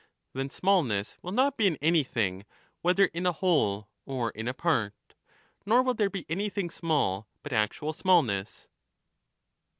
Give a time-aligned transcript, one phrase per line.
[0.33, 2.43] Then smallness will not be in anything,
[2.81, 4.95] whether in a whole or in a part;
[5.63, 8.67] nor will there be anything small but actual smallness.